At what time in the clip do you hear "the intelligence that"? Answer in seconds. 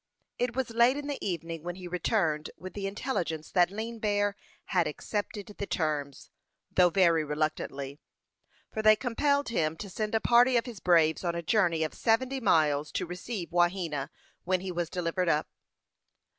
2.73-3.69